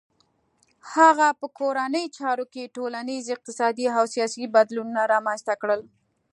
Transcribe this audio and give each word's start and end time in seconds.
هغه 0.93 1.27
په 1.39 1.47
کورنیو 1.57 2.13
چارو 2.17 2.45
کې 2.53 2.71
ټولنیز، 2.75 3.23
اقتصادي 3.35 3.85
او 3.97 4.03
سیاسي 4.13 4.43
بدلونونه 4.55 5.01
رامنځته 5.13 5.53
کړل. 5.61 5.81